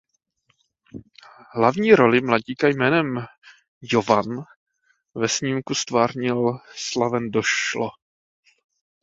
[1.55, 3.25] Hlavní roli mladíka jménem
[3.81, 4.43] Jovan
[5.15, 7.89] ve snímku ztvárnil Slaven Došlo.